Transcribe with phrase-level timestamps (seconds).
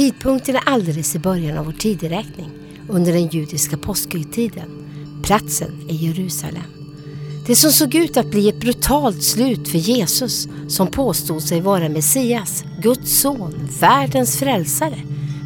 [0.00, 2.50] Tidpunkten är alldeles i början av vår tideräkning
[2.88, 4.70] under den judiska påskhögtiden.
[5.22, 6.62] Platsen är Jerusalem.
[7.46, 11.88] Det som såg ut att bli ett brutalt slut för Jesus som påstod sig vara
[11.88, 14.98] Messias, Guds son, världens frälsare,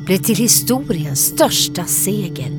[0.06, 2.50] blev till historiens största seger,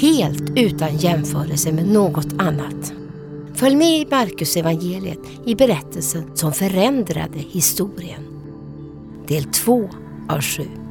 [0.00, 2.92] helt utan jämförelse med något annat.
[3.54, 8.22] Följ med i Markus evangeliet i berättelsen som förändrade historien.
[9.28, 9.90] Del 2
[10.28, 10.87] av 7.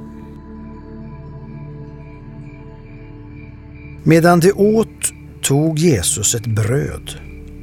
[4.08, 7.12] Medan de åt tog Jesus ett bröd,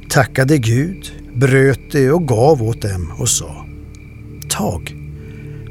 [0.09, 3.65] tackade Gud, bröt det och gav åt dem och sa
[4.49, 4.95] Tag,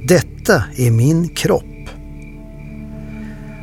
[0.04, 1.88] detta är min kropp.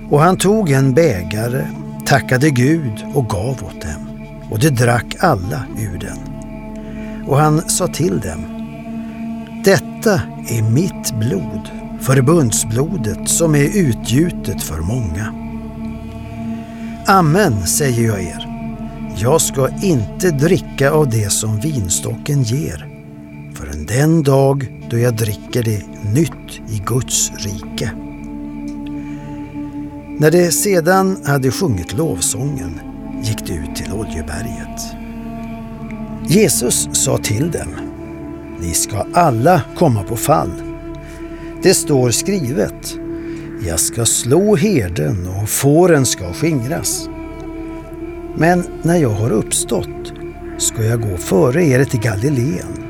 [0.10, 1.66] Och han tog en bägare,
[2.06, 6.18] tackade Gud och gav åt dem och de drack alla ur den.
[7.28, 8.46] Och han sa till dem
[9.66, 11.70] Detta är mitt blod,
[12.02, 15.51] förbundsblodet som är utgjutet för många.
[17.08, 18.48] Amen säger jag er.
[19.18, 22.88] Jag ska inte dricka av det som vinstocken ger
[23.56, 27.92] förrän den dag då jag dricker det nytt i Guds rike.
[30.20, 32.80] När de sedan hade sjungit lovsången
[33.24, 34.82] gick de ut till Oljeberget.
[36.28, 37.70] Jesus sa till dem,
[38.60, 40.52] ni ska alla komma på fall.
[41.64, 42.98] Det står skrivet,
[43.68, 47.10] jag ska slå herden och fåren ska skingras.
[48.36, 50.14] Men när jag har uppstått
[50.58, 52.86] ska jag gå före er till Galileen.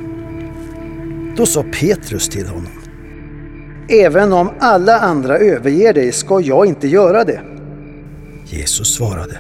[1.38, 2.72] Då sa Petrus till honom.
[3.90, 7.42] Även om alla andra överger dig ska jag inte göra det.
[8.46, 9.38] Jesus svarade.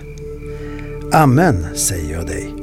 [1.13, 2.53] Amen säger jag dig.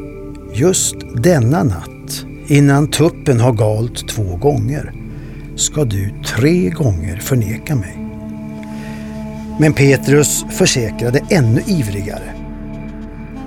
[0.53, 4.93] Just denna natt, innan tuppen har galt två gånger,
[5.57, 8.08] ska du tre gånger förneka mig.
[9.59, 12.35] Men Petrus försäkrade ännu ivrigare.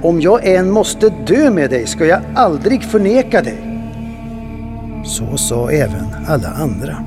[0.02, 3.58] Om jag än måste dö med dig ska jag aldrig förneka dig.
[5.06, 7.06] Så sa även alla andra.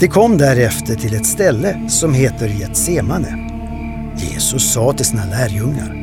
[0.00, 3.50] De kom därefter till ett ställe som heter Getsemane.
[4.16, 6.00] Jesus sa till sina lärjungar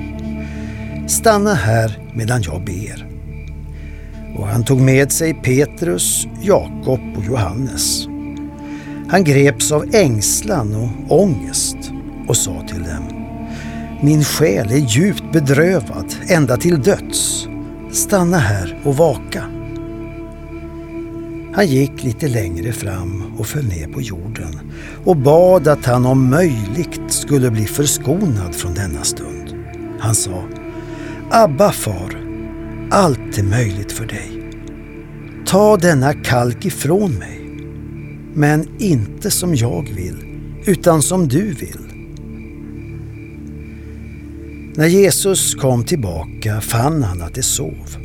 [1.08, 3.08] Stanna här medan jag ber.
[4.38, 8.08] Och han tog med sig Petrus, Jakob och Johannes.
[9.10, 11.78] Han greps av ängslan och ångest
[12.28, 13.04] och sa till dem
[14.02, 17.48] Min själ är djupt bedrövad ända till döds.
[17.92, 19.44] Stanna här och vaka.
[21.54, 24.60] Han gick lite längre fram och föll ner på jorden
[25.06, 29.56] och bad att han om möjligt skulle bli förskonad från denna stund.
[30.00, 30.44] Han sa
[31.32, 32.22] Abba far,
[32.92, 34.52] allt är möjligt för dig.
[35.46, 37.47] Ta denna kalk ifrån mig,
[38.38, 40.16] men inte som jag vill,
[40.66, 41.80] utan som du vill.
[44.76, 47.98] När Jesus kom tillbaka fann han att de sov.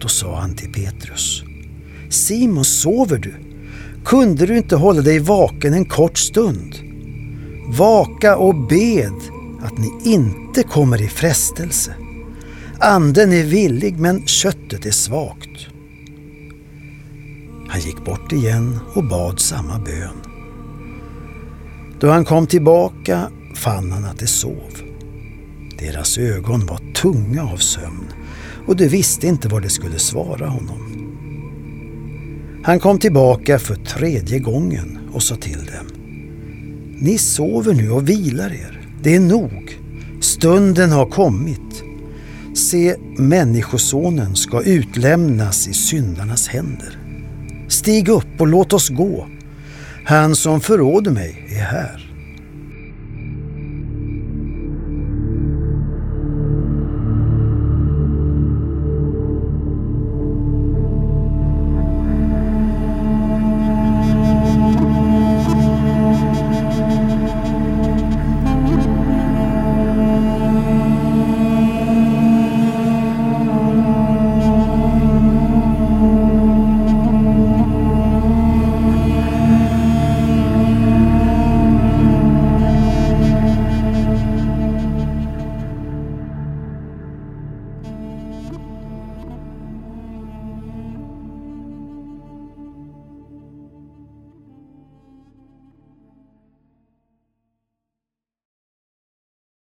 [0.00, 1.42] Då sa han till Petrus
[2.10, 3.34] Simon, sover du?
[4.04, 6.74] Kunde du inte hålla dig vaken en kort stund?
[7.78, 9.20] Vaka och bed
[9.62, 11.94] att ni inte kommer i frestelse.
[12.78, 15.71] Anden är villig men köttet är svagt.
[17.72, 20.16] Han gick bort igen och bad samma bön.
[22.00, 24.82] Då han kom tillbaka fann han att de sov.
[25.78, 28.06] Deras ögon var tunga av sömn
[28.66, 31.08] och de visste inte vad de skulle svara honom.
[32.64, 35.86] Han kom tillbaka för tredje gången och sa till dem.
[36.98, 38.80] Ni sover nu och vilar er.
[39.02, 39.78] Det är nog.
[40.20, 41.84] Stunden har kommit.
[42.54, 47.01] Se, Människosonen ska utlämnas i syndarnas händer.
[47.72, 49.28] Stig upp och låt oss gå.
[50.04, 52.01] Han som förråder mig är här.